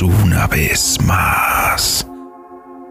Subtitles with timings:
[0.00, 2.06] una vez más.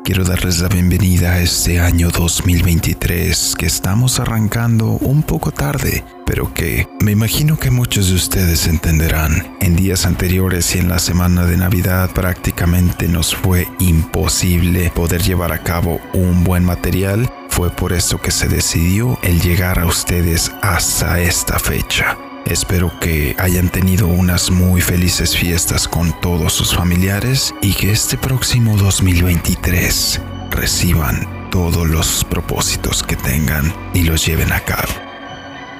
[0.04, 6.54] Quiero darles la bienvenida a este año 2023 que estamos arrancando un poco tarde, pero
[6.54, 9.56] que me imagino que muchos de ustedes entenderán.
[9.60, 15.52] En días anteriores y en la semana de Navidad prácticamente nos fue imposible poder llevar
[15.52, 17.30] a cabo un buen material.
[17.50, 22.18] Fue por eso que se decidió el llegar a ustedes hasta esta fecha.
[22.50, 28.18] Espero que hayan tenido unas muy felices fiestas con todos sus familiares y que este
[28.18, 34.94] próximo 2023 reciban todos los propósitos que tengan y los lleven a cabo.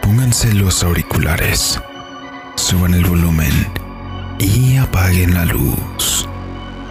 [0.02, 1.80] Pónganse los auriculares,
[2.56, 3.54] suban el volumen
[4.38, 6.28] y apaguen la luz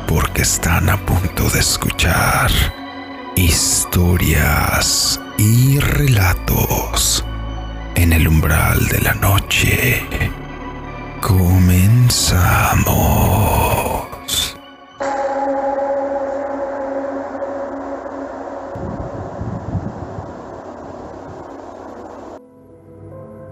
[0.08, 2.50] porque están a punto de escuchar
[3.36, 7.25] historias y relatos
[7.96, 10.04] en el umbral de la noche.
[11.20, 12.76] Comenzamos.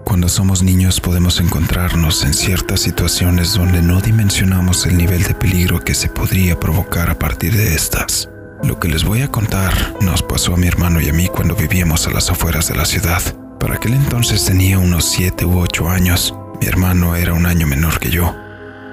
[0.03, 5.81] Cuando somos niños podemos encontrarnos en ciertas situaciones donde no dimensionamos el nivel de peligro
[5.81, 8.29] que se podría provocar a partir de estas.
[8.63, 11.55] Lo que les voy a contar nos pasó a mi hermano y a mí cuando
[11.55, 13.44] vivíamos a las afueras de la ciudad.
[13.65, 16.35] Para aquel entonces tenía unos 7 u 8 años.
[16.61, 18.31] Mi hermano era un año menor que yo.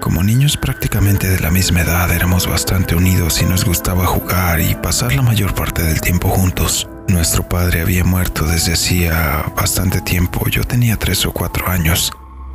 [0.00, 4.74] Como niños prácticamente de la misma edad éramos bastante unidos y nos gustaba jugar y
[4.74, 6.88] pasar la mayor parte del tiempo juntos.
[7.06, 12.10] Nuestro padre había muerto desde hacía bastante tiempo, yo tenía 3 o 4 años,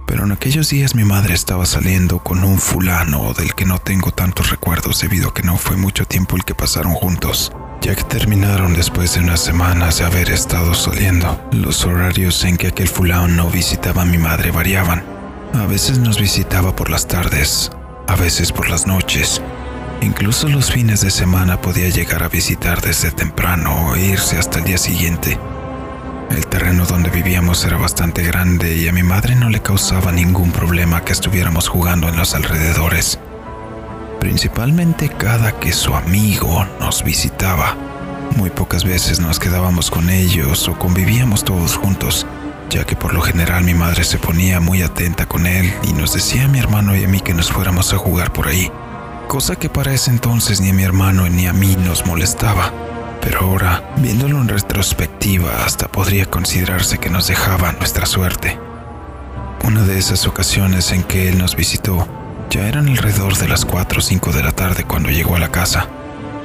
[0.08, 4.10] pero en aquellos días mi madre estaba saliendo con un fulano del que no tengo
[4.12, 8.04] tantos recuerdos debido a que no fue mucho tiempo el que pasaron juntos ya que
[8.04, 11.40] terminaron después de unas semanas de haber estado saliendo.
[11.52, 15.04] Los horarios en que aquel fulano no visitaba a mi madre variaban.
[15.54, 17.72] A veces nos visitaba por las tardes,
[18.08, 19.42] a veces por las noches.
[20.02, 24.66] Incluso los fines de semana podía llegar a visitar desde temprano e irse hasta el
[24.66, 25.40] día siguiente.
[26.30, 30.52] El terreno donde vivíamos era bastante grande y a mi madre no le causaba ningún
[30.52, 33.20] problema que estuviéramos jugando en los alrededores
[34.28, 37.76] principalmente cada que su amigo nos visitaba.
[38.36, 42.28] Muy pocas veces nos quedábamos con ellos o convivíamos todos juntos,
[42.70, 46.14] ya que por lo general mi madre se ponía muy atenta con él y nos
[46.14, 48.70] decía a mi hermano y a mí que nos fuéramos a jugar por ahí,
[49.28, 52.74] cosa que para ese entonces ni a mi hermano ni a mí nos molestaba.
[53.22, 58.58] Pero ahora, viéndolo en retrospectiva, hasta podría considerarse que nos dejaba nuestra suerte.
[59.64, 62.08] Una de esas ocasiones en que él nos visitó,
[62.50, 65.52] ya eran alrededor de las 4 o 5 de la tarde cuando llegó a la
[65.52, 65.88] casa.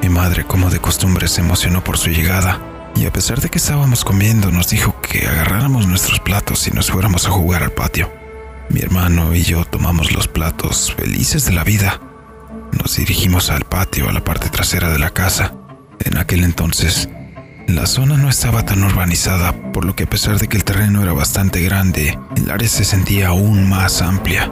[0.03, 2.61] Mi madre, como de costumbre, se emocionó por su llegada
[2.97, 6.91] y a pesar de que estábamos comiendo, nos dijo que agarráramos nuestros platos y nos
[6.91, 8.11] fuéramos a jugar al patio.
[8.69, 12.01] Mi hermano y yo tomamos los platos felices de la vida.
[12.81, 15.55] Nos dirigimos al patio, a la parte trasera de la casa.
[16.05, 17.09] En aquel entonces,
[17.67, 21.03] la zona no estaba tan urbanizada, por lo que a pesar de que el terreno
[21.03, 24.51] era bastante grande, el área se sentía aún más amplia.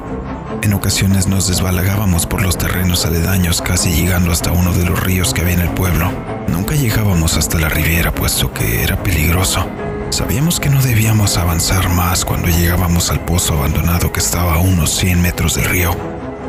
[0.62, 5.34] En ocasiones nos desbalagábamos por los terrenos aledaños casi llegando hasta uno de los ríos
[5.34, 6.12] que había en el pueblo.
[6.49, 9.67] Nunca llegábamos hasta la riviera puesto que era peligroso.
[10.11, 14.91] Sabíamos que no debíamos avanzar más cuando llegábamos al pozo abandonado que estaba a unos
[14.91, 15.97] 100 metros del río.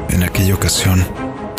[0.09, 1.05] En aquella ocasión,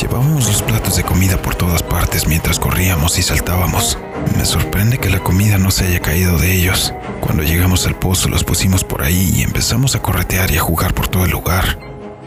[0.03, 3.99] llevábamos los platos de comida por todas partes mientras corríamos y saltábamos.
[4.37, 6.93] Me sorprende que la comida no se haya caído de ellos.
[7.21, 10.93] Cuando llegamos al pozo los pusimos por ahí y empezamos a corretear y a jugar
[10.93, 11.79] por todo el lugar.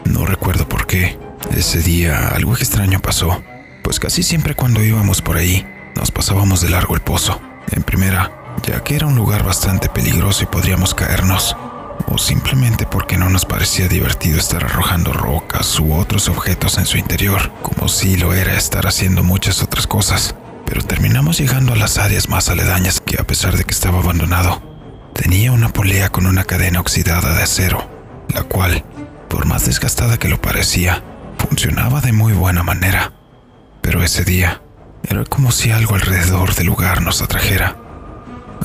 [0.06, 1.18] No recuerdo por qué.
[1.54, 3.42] Ese día algo extraño pasó,
[3.82, 7.40] pues casi siempre cuando íbamos por ahí nos pasábamos de largo el pozo.
[7.70, 11.56] En primera, ya que era un lugar bastante peligroso y podríamos caernos,
[12.08, 16.98] o simplemente porque no nos parecía divertido estar arrojando rocas u otros objetos en su
[16.98, 20.34] interior, como si lo era estar haciendo muchas otras cosas.
[20.64, 24.62] Pero terminamos llegando a las áreas más aledañas que a pesar de que estaba abandonado,
[25.14, 27.88] tenía una polea con una cadena oxidada de acero,
[28.28, 28.84] la cual
[29.28, 31.02] por más desgastada que lo parecía,
[31.38, 33.12] funcionaba de muy buena manera.
[33.82, 34.62] Pero ese día
[35.08, 37.76] era como si algo alrededor del lugar nos atrajera,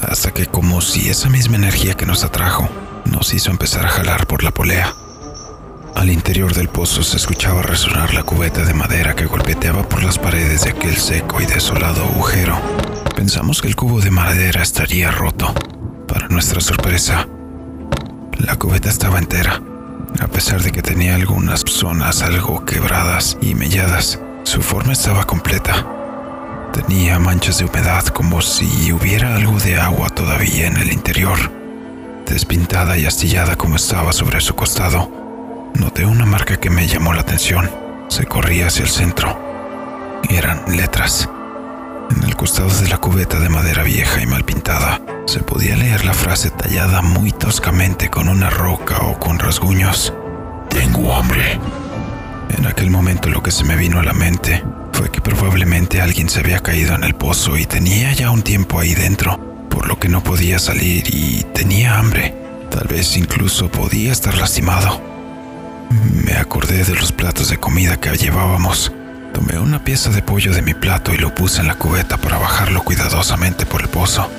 [0.01, 2.69] hasta que como si esa misma energía que nos atrajo
[3.11, 4.93] nos hizo empezar a jalar por la polea.
[5.95, 10.17] Al interior del pozo se escuchaba resonar la cubeta de madera que golpeteaba por las
[10.17, 12.59] paredes de aquel seco y desolado agujero.
[13.15, 15.53] Pensamos que el cubo de madera estaría roto.
[16.07, 17.27] Para nuestra sorpresa,
[18.39, 19.61] la cubeta estaba entera
[20.19, 25.87] a pesar de que tenía algunas zonas algo quebradas y melladas, su forma estaba completa.
[26.73, 31.60] Tenía manchas de humedad como si hubiera algo de agua todavía en el interior.
[32.31, 35.11] Despintada y astillada como estaba sobre su costado,
[35.75, 37.69] noté una marca que me llamó la atención.
[38.07, 39.37] se corría hacia el centro.
[40.29, 41.29] Eran letras.
[42.09, 46.05] En el costado de la cubeta de madera vieja y mal pintada, se podía leer
[46.05, 50.13] la frase tallada muy toscamente con una roca o con rasguños.
[50.69, 51.59] Tengo hambre.
[52.57, 54.63] En aquel momento lo que se me vino a la mente
[54.93, 58.79] fue que probablemente alguien se había caído en el pozo y tenía ya un tiempo
[58.79, 62.35] ahí dentro, por lo que no podía salir y tenía hambre.
[62.69, 65.01] Tal vez incluso podía estar lastimado.
[66.25, 68.91] Me acordé de los platos de comida que llevábamos.
[69.33, 72.37] Tomé una pieza de pollo de mi plato y lo puse en la cubeta para
[72.37, 74.29] bajarlo cuidadosamente por el pozo.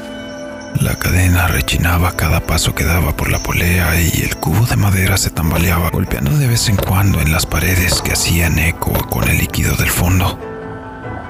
[0.80, 5.16] La cadena rechinaba cada paso que daba por la polea y el cubo de madera
[5.16, 9.38] se tambaleaba, golpeando de vez en cuando en las paredes que hacían eco con el
[9.38, 10.38] líquido del fondo.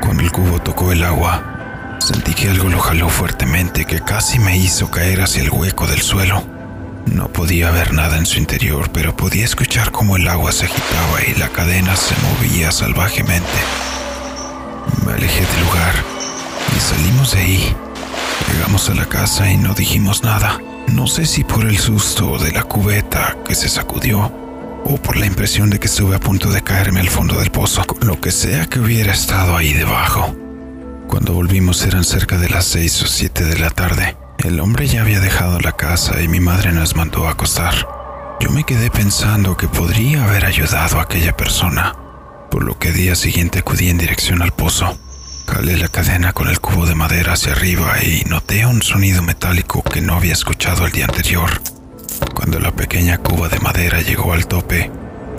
[0.00, 1.52] Cuando el cubo tocó el agua,
[2.02, 6.02] sentí que algo lo jaló fuertemente que casi me hizo caer hacia el hueco del
[6.02, 6.44] suelo.
[7.06, 11.22] No podía ver nada en su interior, pero podía escuchar cómo el agua se agitaba
[11.26, 13.48] y la cadena se movía salvajemente.
[15.06, 15.94] Me alejé del lugar
[16.76, 17.76] y salimos de ahí.
[18.52, 20.60] Llegamos a la casa y no dijimos nada.
[20.88, 24.32] No sé si por el susto de la cubeta que se sacudió
[24.84, 27.84] o por la impresión de que estuve a punto de caerme al fondo del pozo,
[28.00, 30.34] lo que sea que hubiera estado ahí debajo.
[31.12, 34.16] Cuando volvimos eran cerca de las seis o siete de la tarde.
[34.38, 37.74] El hombre ya había dejado la casa y mi madre nos mandó a acostar.
[38.40, 41.94] Yo me quedé pensando que podría haber ayudado a aquella persona,
[42.50, 44.96] por lo que día siguiente acudí en dirección al pozo.
[45.46, 49.82] Jalé la cadena con el cubo de madera hacia arriba y noté un sonido metálico
[49.82, 51.60] que no había escuchado el día anterior.
[52.34, 54.90] Cuando la pequeña cuba de madera llegó al tope,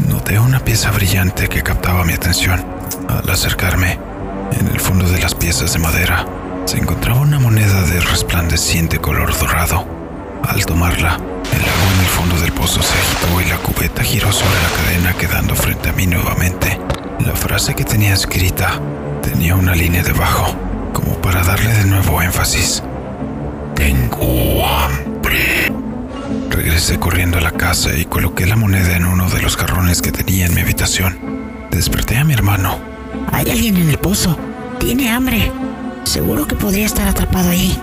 [0.08, 2.64] noté una pieza brillante que captaba mi atención.
[3.10, 3.98] Al acercarme,
[4.60, 6.26] en el fondo de las piezas de madera,
[6.66, 9.86] se encontraba una moneda de resplandeciente color dorado.
[10.48, 11.16] Al tomarla,
[11.52, 14.70] el agua en el fondo del pozo se agitó y la cubeta giró sobre la
[14.70, 16.80] cadena quedando frente a mí nuevamente.
[17.26, 18.80] La frase que tenía escrita
[19.22, 20.56] tenía una línea debajo,
[20.94, 22.84] como para darle de nuevo énfasis.
[23.76, 25.72] Tengo hambre.
[26.50, 30.12] Regresé corriendo a la casa y coloqué la moneda en uno de los jarrones que
[30.12, 31.18] tenía en mi habitación.
[31.72, 32.93] Desperté a mi hermano.
[33.31, 34.38] Hay alguien en el pozo.
[34.80, 35.52] Tiene hambre.
[36.04, 37.80] Seguro que podría estar atrapado ahí.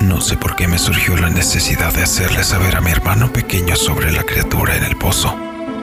[0.00, 3.76] No sé por qué me surgió la necesidad de hacerle saber a mi hermano pequeño
[3.76, 5.36] sobre la criatura en el pozo,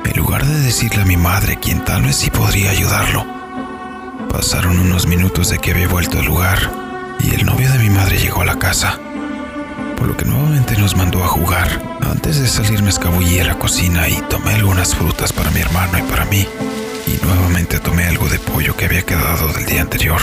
[0.04, 3.26] en lugar de decirle a mi madre quien tal vez sí podría ayudarlo.
[4.32, 6.58] Pasaron unos minutos de que había vuelto al lugar
[7.20, 9.00] y el novio de mi madre llegó a la casa,
[9.96, 11.82] por lo que nuevamente nos mandó a jugar.
[12.02, 16.00] Antes de salir me escabullí a la cocina y tomé algunas frutas para mi hermano
[16.00, 16.48] y para mí,
[17.24, 20.22] nuevamente tomé algo de pollo que había quedado del día anterior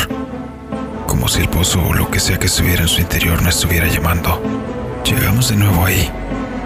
[1.15, 3.87] como si el pozo o lo que sea que estuviera en su interior no estuviera
[3.87, 4.43] llamando.
[5.05, 6.11] Llegamos de nuevo ahí.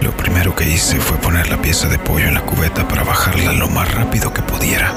[0.01, 3.53] Lo primero que hice fue poner la pieza de pollo en la cubeta para bajarla
[3.53, 4.95] lo más rápido que pudiera,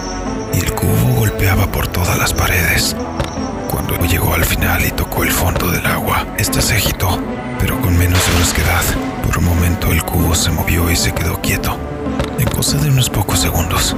[0.54, 2.96] y el cubo golpeaba por todas las paredes.
[3.70, 7.22] Cuando llegó al final y tocó el fondo del agua, esta se agitó,
[7.60, 8.84] pero con menos brusquedad.
[9.28, 11.78] Por un momento el cubo se movió y se quedó quieto,
[12.40, 13.98] en cosa de unos pocos segundos.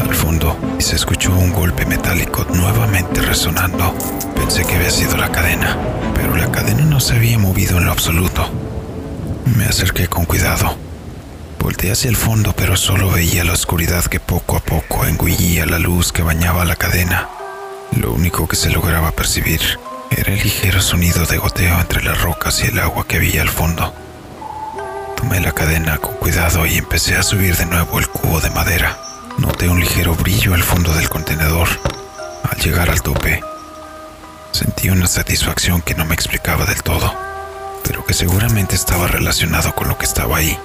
[0.00, 3.94] Al fondo se escuchó un golpe metálico nuevamente resonando.
[4.34, 5.76] Pensé que había sido la cadena,
[6.14, 8.48] pero la cadena no se había movido en lo absoluto.
[9.56, 10.76] Me acerqué con cuidado.
[11.58, 15.78] Volteé hacia el fondo, pero solo veía la oscuridad que poco a poco engullía la
[15.78, 17.28] luz que bañaba la cadena.
[17.96, 19.60] Lo único que se lograba percibir
[20.10, 23.48] era el ligero sonido de goteo entre las rocas y el agua que había al
[23.48, 23.92] fondo.
[25.16, 28.96] Tomé la cadena con cuidado y empecé a subir de nuevo el cubo de madera.
[29.38, 31.68] Noté un ligero brillo al fondo del contenedor.
[32.48, 33.42] Al llegar al tope,
[34.52, 37.14] sentí una satisfacción que no me explicaba del todo,
[37.84, 40.58] pero que seguramente estaba relacionado con lo que estaba ahí.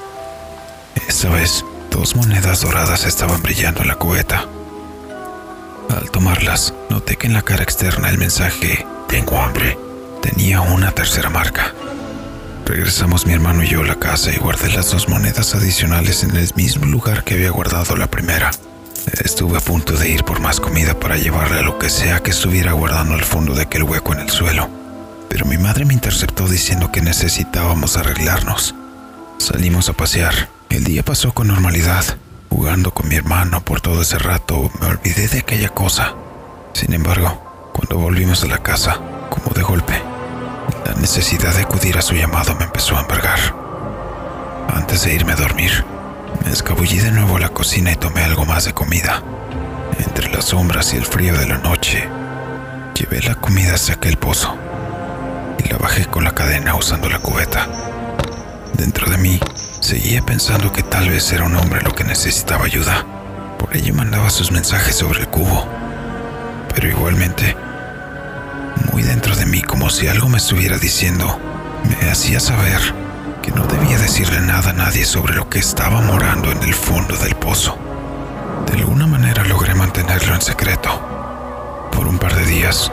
[1.07, 4.47] Esta vez, dos monedas doradas estaban brillando en la cubeta.
[5.89, 9.77] Al tomarlas, noté que en la cara externa el mensaje Tengo hambre
[10.23, 11.73] tenía una tercera marca.
[12.65, 16.36] Regresamos mi hermano y yo a la casa y guardé las dos monedas adicionales en
[16.36, 18.51] el mismo lugar que había guardado la primera.
[19.24, 22.72] Estuve a punto de ir por más comida para llevarle lo que sea que estuviera
[22.72, 24.70] guardando al fondo de aquel hueco en el suelo,
[25.29, 28.74] pero mi madre me interceptó diciendo que necesitábamos arreglarnos.
[29.39, 30.50] Salimos a pasear.
[30.70, 32.05] El día pasó con normalidad.
[32.50, 36.13] Jugando con mi hermano por todo ese rato, me olvidé de aquella cosa.
[36.74, 40.01] Sin embargo, cuando volvimos a la casa, como de golpe,
[40.85, 43.39] la necesidad de acudir a su llamado me empezó a embargar.
[44.73, 45.85] Antes de irme a dormir,
[46.43, 49.23] me escabullí de nuevo a la cocina y tomé algo más de comida.
[49.97, 52.07] Entre las sombras y el frío de la noche,
[52.95, 54.55] llevé la comida hacia aquel pozo
[55.63, 57.67] y la bajé con la cadena usando la cubeta.
[58.77, 59.39] Dentro de mí,
[59.79, 63.05] seguía pensando que tal vez era un hombre lo que necesitaba ayuda,
[63.57, 65.65] Por ello mandaba sus mensajes sobre el cubo.
[66.73, 67.55] Pero igualmente,
[68.91, 71.39] muy dentro de mí, como si algo me estuviera diciendo,
[72.01, 72.79] me hacía saber
[73.41, 77.15] que no debía decirle nada a nadie sobre lo que estaba morando en el fondo
[77.17, 77.77] del pozo.
[78.71, 80.89] De alguna manera logré mantenerlo en secreto.
[81.91, 82.91] Por un par de días,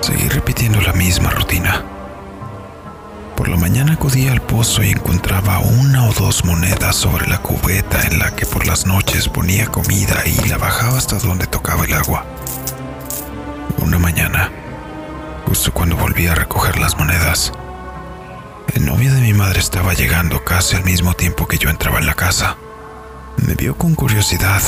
[0.00, 1.82] seguí repitiendo la misma rutina.
[3.36, 8.00] Por la mañana acudía al pozo y encontraba una o dos monedas sobre la cubeta
[8.02, 11.94] en la que por las noches ponía comida y la bajaba hasta donde tocaba el
[11.94, 12.24] agua.
[13.78, 14.50] Una mañana,
[15.46, 17.52] justo cuando volví a recoger las monedas,
[18.74, 22.06] el novio de mi madre estaba llegando casi al mismo tiempo que yo entraba en
[22.06, 22.56] la casa.
[23.36, 24.62] Me vio con curiosidad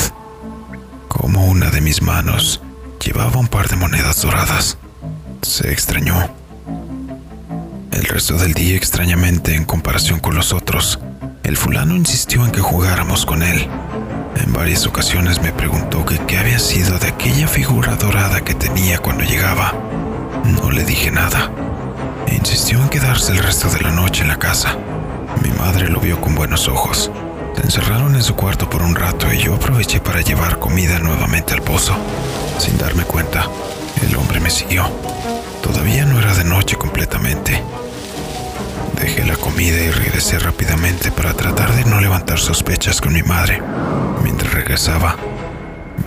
[1.07, 2.61] como una de mis manos
[3.03, 4.77] llevaba un par de monedas doradas.
[5.41, 6.29] Se extrañó.
[7.91, 10.99] El resto del día, extrañamente, en comparación con los otros,
[11.43, 13.67] el fulano insistió en que jugáramos con él.
[14.35, 19.23] En varias ocasiones me preguntó qué había sido de aquella figura dorada que tenía cuando
[19.23, 19.73] llegaba.
[20.47, 21.51] No le dije nada.
[22.31, 24.77] Insistió en quedarse el resto de la noche en la casa.
[25.43, 27.11] Mi madre lo vio con buenos ojos.
[27.55, 31.53] Se encerraron en su cuarto por un rato y yo aproveché para llevar comida nuevamente
[31.53, 31.95] al pozo.
[32.59, 33.45] Sin darme cuenta,
[34.01, 34.89] el hombre me siguió.
[35.61, 37.61] Todavía no era de noche completamente.
[38.99, 43.61] Dejé la comida y regresé rápidamente para tratar de no levantar sospechas con mi madre.
[44.23, 45.17] Mientras regresaba,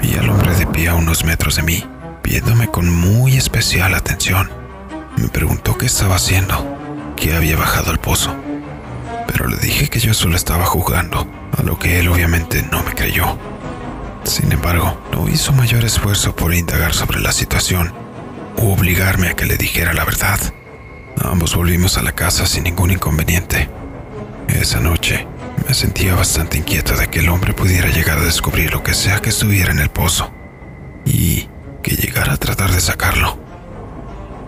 [0.01, 1.85] vi al hombre de pie a unos metros de mí,
[2.31, 4.49] viéndome con muy especial atención.
[5.17, 6.65] Me preguntó qué estaba haciendo,
[7.17, 8.33] que había bajado al pozo.
[9.27, 11.27] Pero le dije que yo solo estaba jugando,
[11.59, 13.37] a lo que él obviamente no me creyó.
[14.23, 17.93] Sin embargo, no hizo mayor esfuerzo por indagar sobre la situación
[18.59, 20.39] u obligarme a que le dijera la verdad.
[21.25, 23.69] Ambos volvimos a la casa sin ningún inconveniente.
[24.47, 25.27] Esa noche
[25.67, 29.19] me sentía bastante inquieto de que el hombre pudiera llegar a descubrir lo que sea
[29.19, 30.33] que estuviera en el pozo
[31.05, 31.49] y
[31.83, 33.39] que llegara a tratar de sacarlo.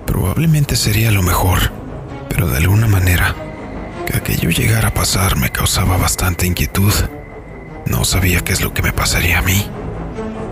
[0.06, 1.58] Probablemente sería lo mejor,
[2.28, 3.34] pero de alguna manera,
[4.06, 6.92] que aquello llegara a pasar me causaba bastante inquietud.
[7.86, 9.66] No sabía qué es lo que me pasaría a mí.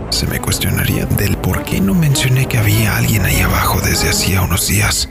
[0.09, 4.41] Se me cuestionaría del por qué no mencioné que había alguien ahí abajo desde hacía
[4.41, 5.09] unos días.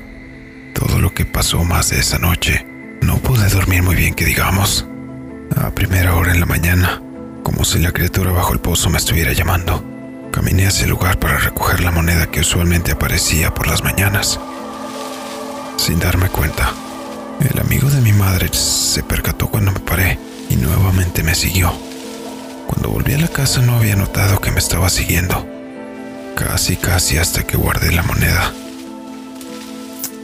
[0.74, 2.66] Todo lo que pasó más de esa noche,
[3.02, 4.86] no pude dormir muy bien que digamos.
[5.56, 7.02] A primera hora en la mañana,
[7.42, 9.84] como si la criatura bajo el pozo me estuviera llamando,
[10.30, 14.38] caminé hacia el lugar para recoger la moneda que usualmente aparecía por las mañanas.
[15.76, 16.72] Sin darme cuenta,
[17.40, 20.18] el amigo de mi madre se percató cuando me paré
[20.48, 21.72] y nuevamente me siguió.
[22.66, 25.46] Cuando volví a la casa no había notado que me estaba siguiendo.
[26.36, 28.52] Casi, casi hasta que guardé la moneda.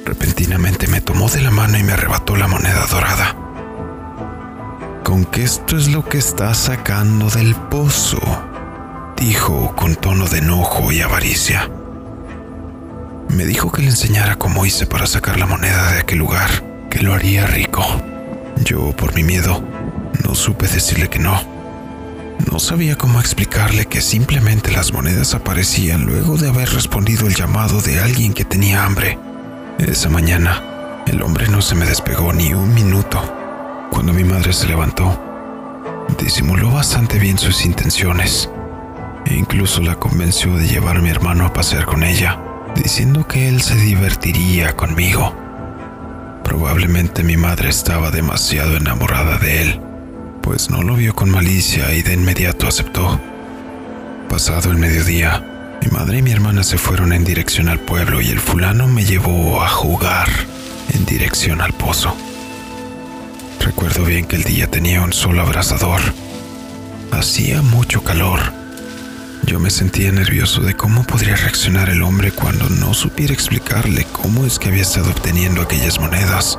[0.05, 3.35] Repentinamente me tomó de la mano y me arrebató la moneda dorada.
[5.03, 8.21] Con que esto es lo que estás sacando del pozo,
[9.17, 11.71] dijo con tono de enojo y avaricia.
[13.29, 16.49] Me dijo que le enseñara cómo hice para sacar la moneda de aquel lugar,
[16.91, 17.83] que lo haría rico.
[18.65, 19.63] Yo, por mi miedo,
[20.25, 21.43] no supe decirle que no.
[22.51, 27.81] No sabía cómo explicarle que simplemente las monedas aparecían luego de haber respondido el llamado
[27.81, 29.19] de alguien que tenía hambre.
[29.79, 33.21] Esa mañana, el hombre no se me despegó ni un minuto.
[33.91, 35.19] Cuando mi madre se levantó,
[36.19, 38.51] disimuló bastante bien sus intenciones
[39.27, 42.41] e incluso la convenció de llevar a mi hermano a pasear con ella,
[42.75, 45.35] diciendo que él se divertiría conmigo.
[46.43, 49.81] Probablemente mi madre estaba demasiado enamorada de él
[50.47, 53.21] pues no lo vio con malicia y de inmediato aceptó.
[54.29, 55.45] Pasado el mediodía,
[55.83, 59.05] mi madre y mi hermana se fueron en dirección al pueblo y el fulano me
[59.05, 60.29] llevó a jugar
[60.95, 62.17] en dirección al pozo.
[63.59, 66.01] Recuerdo bien que el día tenía un sol abrasador.
[67.11, 68.39] Hacía mucho calor.
[69.47, 74.45] Yo me sentía nervioso de cómo podría reaccionar el hombre cuando no supiera explicarle cómo
[74.45, 76.59] es que había estado obteniendo aquellas monedas.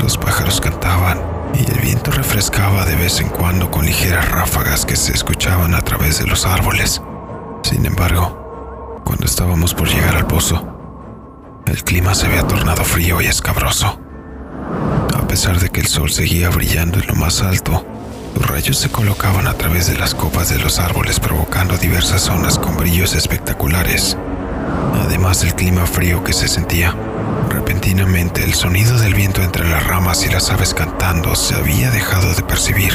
[0.00, 1.20] Los pájaros cantaban
[1.54, 5.82] y el viento refrescaba de vez en cuando con ligeras ráfagas que se escuchaban a
[5.82, 7.02] través de los árboles.
[7.64, 10.64] Sin embargo, cuando estábamos por llegar al pozo,
[11.66, 13.98] el clima se había tornado frío y escabroso.
[15.16, 17.84] A pesar de que el sol seguía brillando en lo más alto,
[18.34, 22.58] los rayos se colocaban a través de las copas de los árboles provocando diversas zonas
[22.58, 24.16] con brillos espectaculares,
[25.04, 26.94] además del clima frío que se sentía.
[27.50, 32.34] Repentinamente el sonido del viento entre las ramas y las aves cantando se había dejado
[32.34, 32.92] de percibir.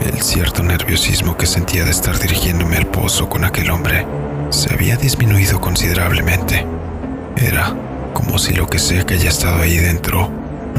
[0.00, 4.06] El cierto nerviosismo que sentía de estar dirigiéndome al pozo con aquel hombre
[4.50, 6.66] se había disminuido considerablemente.
[7.36, 7.74] Era
[8.12, 10.30] como si lo que sea que haya estado ahí dentro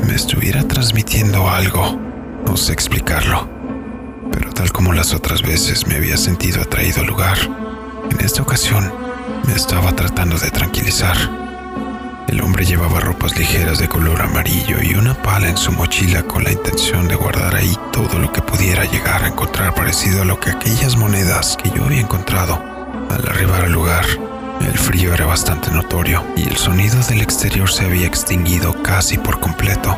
[0.08, 2.05] me estuviera transmitiendo algo.
[2.46, 3.48] No sé explicarlo.
[4.32, 7.38] pero tal como las otras veces me había sentido atraído al lugar,
[8.10, 8.92] en esta ocasión
[9.46, 11.16] me estaba tratando de tranquilizar.
[12.28, 16.44] El hombre llevaba ropas ligeras de color amarillo y una pala en su mochila con
[16.44, 20.40] la intención de guardar ahí todo lo que pudiera llegar a encontrar parecido a lo
[20.40, 22.62] que aquellas monedas que yo había encontrado.
[23.10, 24.06] Al arribar al lugar,
[24.62, 29.40] el frío era bastante notorio y el sonido del exterior se había extinguido casi por
[29.40, 29.96] completo.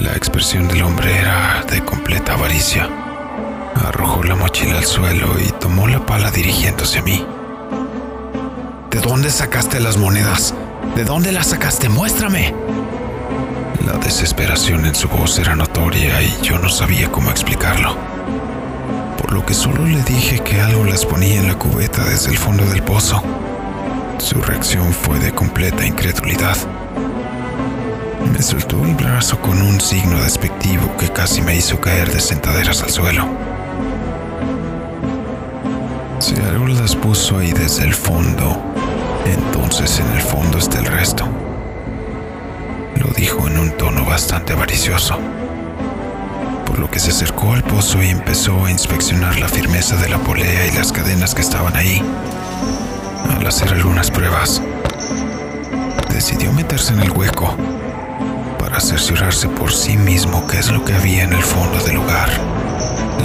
[0.00, 2.88] La expresión del hombre era de completa avaricia.
[3.74, 7.26] Arrojó la mochila al suelo y tomó la pala dirigiéndose a mí.
[8.90, 10.54] ¿De dónde sacaste las monedas?
[10.96, 11.88] ¿De dónde las sacaste?
[11.90, 12.54] Muéstrame.
[13.84, 17.96] La desesperación en su voz era notoria y yo no sabía cómo explicarlo.
[19.18, 22.38] Por lo que solo le dije que algo las ponía en la cubeta desde el
[22.38, 23.22] fondo del pozo.
[24.18, 26.56] Su reacción fue de completa incredulidad.
[28.32, 32.82] Me soltó el brazo con un signo despectivo que casi me hizo caer de sentaderas
[32.82, 33.28] al suelo.
[36.18, 38.58] Si algo las puso ahí desde el fondo,
[39.26, 41.28] entonces en el fondo está el resto.
[42.96, 45.18] Lo dijo en un tono bastante avaricioso,
[46.64, 50.18] por lo que se acercó al pozo y empezó a inspeccionar la firmeza de la
[50.18, 52.02] polea y las cadenas que estaban ahí.
[53.38, 54.62] Al hacer algunas pruebas,
[56.08, 57.56] decidió meterse en el hueco
[58.62, 62.30] para cerciorarse por sí mismo qué es lo que había en el fondo del lugar.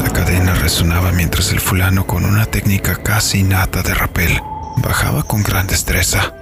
[0.03, 4.41] La cadena resonaba mientras el fulano con una técnica casi innata de rapel
[4.77, 6.33] bajaba con gran destreza.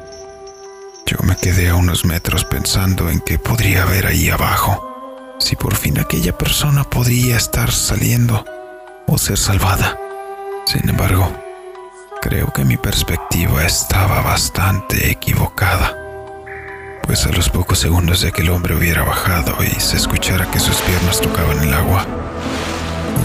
[1.05, 5.75] Yo me quedé a unos metros pensando en qué podría haber ahí abajo, si por
[5.75, 8.45] fin aquella persona podría estar saliendo
[9.07, 9.99] o ser salvada.
[10.67, 11.29] Sin embargo,
[12.21, 15.97] creo que mi perspectiva estaba bastante equivocada,
[17.15, 20.59] pues a los pocos segundos de que el hombre hubiera bajado y se escuchara que
[20.59, 22.05] sus piernas tocaban el agua,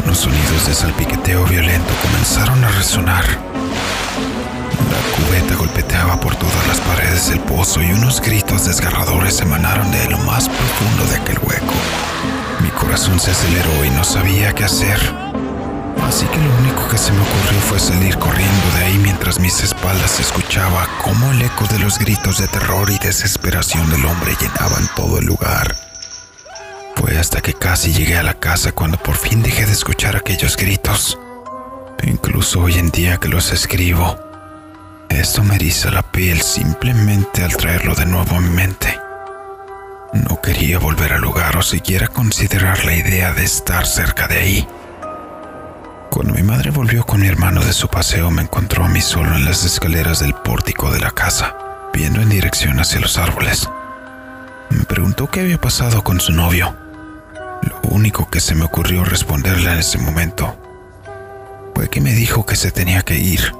[0.05, 3.24] unos sonidos de salpiqueteo violento comenzaron a resonar.
[3.24, 10.09] La cubeta golpeteaba por todas las paredes del pozo y unos gritos desgarradores emanaron de
[10.09, 11.74] lo más profundo de aquel hueco.
[12.62, 15.29] Mi corazón se aceleró y no sabía qué hacer.
[16.11, 19.62] Así que lo único que se me ocurrió fue salir corriendo de ahí mientras mis
[19.62, 24.90] espaldas escuchaba cómo el eco de los gritos de terror y desesperación del hombre llenaban
[24.96, 25.73] todo el lugar.
[26.96, 30.57] Fue hasta que casi llegué a la casa cuando por fin dejé de escuchar aquellos
[30.57, 31.16] gritos.
[32.03, 34.18] Incluso hoy en día que los escribo,
[35.09, 38.99] esto me eriza la piel simplemente al traerlo de nuevo a mi mente.
[40.12, 44.68] No quería volver al lugar o siquiera considerar la idea de estar cerca de ahí.
[46.11, 49.37] Cuando mi madre volvió con mi hermano de su paseo, me encontró a mí solo
[49.37, 51.55] en las escaleras del pórtico de la casa,
[51.94, 53.68] viendo en dirección hacia los árboles.
[54.70, 56.77] Me preguntó qué había pasado con su novio.
[57.62, 60.57] Lo único que se me ocurrió responderle en ese momento
[61.75, 63.55] fue que me dijo que se tenía que ir,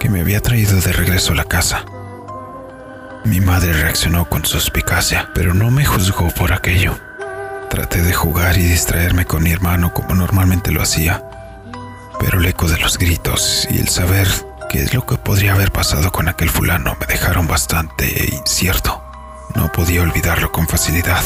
[0.00, 1.84] que me había traído de regreso a la casa.
[3.24, 6.98] Mi madre reaccionó con suspicacia, pero no me juzgó por aquello.
[7.70, 11.22] Traté de jugar y distraerme con mi hermano como normalmente lo hacía,
[12.22, 14.28] pero el eco de los gritos y el saber
[14.70, 19.02] qué es lo que podría haber pasado con aquel fulano me dejaron bastante incierto.
[19.56, 21.24] No podía olvidarlo con facilidad.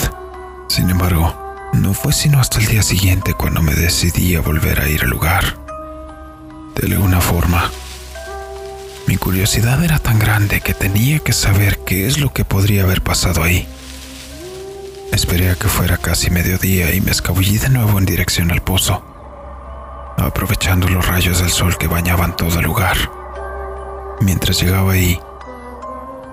[0.69, 4.89] Sin embargo, no fue sino hasta el día siguiente cuando me decidí a volver a
[4.89, 5.59] ir al lugar.
[6.75, 7.71] De alguna forma,
[9.07, 13.03] mi curiosidad era tan grande que tenía que saber qué es lo que podría haber
[13.03, 13.69] pasado ahí.
[15.13, 19.16] Esperé a que fuera casi mediodía y me escabullí de nuevo en dirección al pozo,
[20.17, 22.97] aprovechando los rayos del sol que bañaban todo el lugar.
[24.21, 25.21] Mientras llegaba ahí,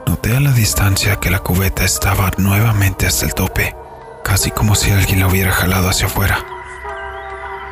[0.08, 3.76] noté a la distancia que la cubeta estaba nuevamente hasta el tope,
[4.24, 6.46] casi como si alguien la hubiera jalado hacia afuera.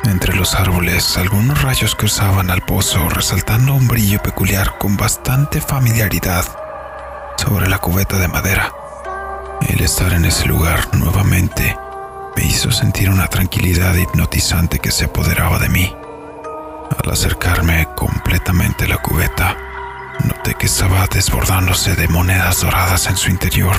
[0.04, 6.44] Entre los árboles, algunos rayos cruzaban al pozo, resaltando un brillo peculiar con bastante familiaridad
[7.36, 8.72] sobre la cubeta de madera.
[9.68, 11.76] El estar en ese lugar nuevamente
[12.36, 15.94] me hizo sentir una tranquilidad hipnotizante que se apoderaba de mí.
[17.02, 19.56] Al acercarme completamente a la cubeta,
[20.24, 23.76] noté que estaba desbordándose de monedas doradas en su interior.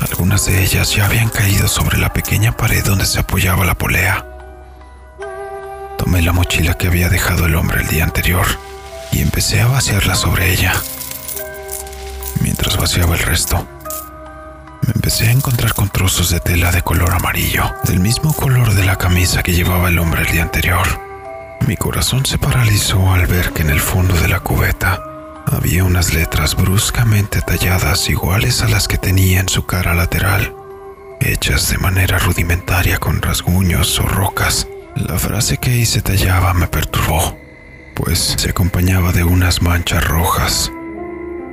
[0.00, 4.24] Algunas de ellas ya habían caído sobre la pequeña pared donde se apoyaba la polea.
[5.98, 8.46] Tomé la mochila que había dejado el hombre el día anterior
[9.12, 10.72] y empecé a vaciarla sobre ella.
[12.40, 13.66] Mientras vaciaba el resto,
[14.86, 18.84] me empecé a encontrar con trozos de tela de color amarillo, del mismo color de
[18.84, 20.86] la camisa que llevaba el hombre el día anterior.
[21.66, 25.02] Mi corazón se paralizó al ver que en el fondo de la cubeta
[25.46, 30.54] había unas letras bruscamente talladas iguales a las que tenía en su cara lateral,
[31.20, 34.66] hechas de manera rudimentaria con rasguños o rocas
[34.96, 37.36] La frase que se tallaba me perturbó,
[37.94, 40.72] pues se acompañaba de unas manchas rojas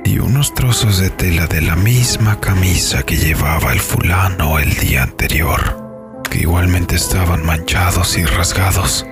[0.08, 5.02] y unos trozos de tela de la misma camisa que llevaba el fulano el día
[5.02, 9.04] anterior, que igualmente estaban manchados y rasgados.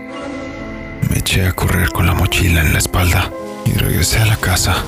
[1.10, 3.30] Me eché a correr con la mochila en la espalda
[3.66, 4.86] y regresé a la casa.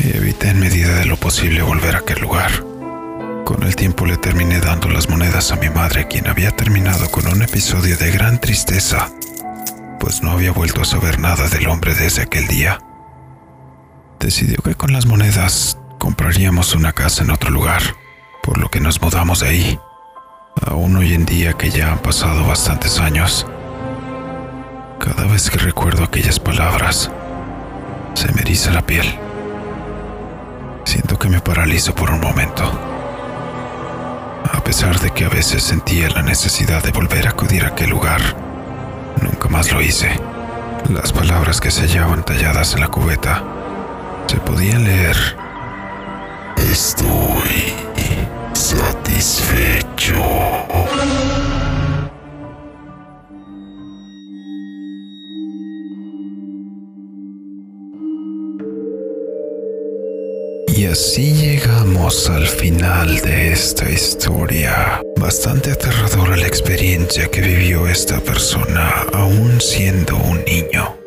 [0.00, 2.50] Y evité en medida de lo posible volver a aquel lugar.
[3.44, 7.28] Con el tiempo le terminé dando las monedas a mi madre, quien había terminado con
[7.28, 9.12] un episodio de gran tristeza,
[10.00, 12.80] pues no había vuelto a saber nada del hombre desde aquel día.
[14.20, 17.82] Decidió que con las monedas compraríamos una casa en otro lugar,
[18.42, 19.80] por lo que nos mudamos de ahí.
[20.66, 23.46] Aún hoy en día que ya han pasado bastantes años,
[24.98, 27.10] cada vez que recuerdo aquellas palabras,
[28.14, 29.06] se me eriza la piel.
[30.84, 32.64] Siento que me paralizo por un momento.
[34.50, 37.90] A pesar de que a veces sentía la necesidad de volver a acudir a aquel
[37.90, 38.20] lugar,
[39.20, 40.10] nunca más lo hice.
[40.88, 43.44] Las palabras que se hallaban talladas en la cubeta
[44.26, 45.16] se podían leer.
[46.56, 47.72] Estoy
[48.52, 50.14] satisfecho.
[60.68, 65.00] Y así llegamos al final de esta historia.
[65.16, 71.05] Bastante aterradora la experiencia que vivió esta persona aún siendo un niño.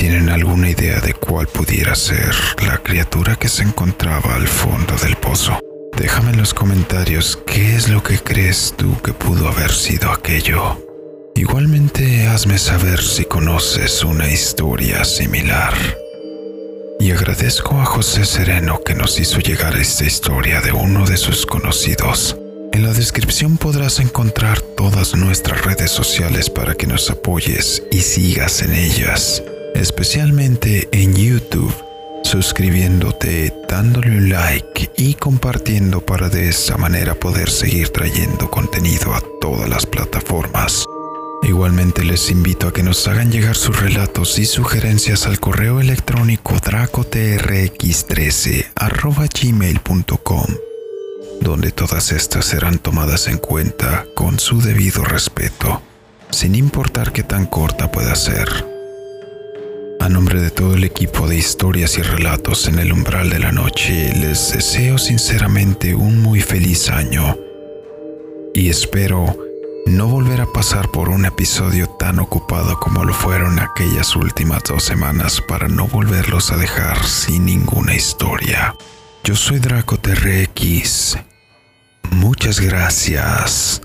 [0.00, 2.34] ¿Tienen alguna idea de cuál pudiera ser
[2.66, 5.60] la criatura que se encontraba al fondo del pozo?
[5.94, 10.82] Déjame en los comentarios qué es lo que crees tú que pudo haber sido aquello.
[11.34, 15.74] Igualmente hazme saber si conoces una historia similar.
[16.98, 21.44] Y agradezco a José Sereno que nos hizo llegar esta historia de uno de sus
[21.44, 22.38] conocidos.
[22.72, 28.62] En la descripción podrás encontrar todas nuestras redes sociales para que nos apoyes y sigas
[28.62, 29.42] en ellas,
[29.74, 31.74] especialmente en YouTube,
[32.24, 39.22] suscribiéndote, dándole un like y compartiendo para de esa manera poder seguir trayendo contenido a
[39.40, 40.84] todas las plataformas.
[41.42, 46.54] Igualmente les invito a que nos hagan llegar sus relatos y sugerencias al correo electrónico
[46.54, 48.66] dracotrx13
[51.40, 55.82] donde todas estas serán tomadas en cuenta con su debido respeto,
[56.30, 58.79] sin importar qué tan corta pueda ser.
[60.00, 63.52] A nombre de todo el equipo de historias y relatos en el umbral de la
[63.52, 67.36] noche, les deseo sinceramente un muy feliz año
[68.54, 69.36] y espero
[69.86, 74.84] no volver a pasar por un episodio tan ocupado como lo fueron aquellas últimas dos
[74.84, 78.74] semanas para no volverlos a dejar sin ninguna historia.
[79.22, 81.18] Yo soy Draco TRX.
[82.10, 83.82] Muchas gracias.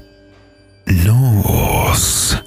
[0.86, 2.42] Nos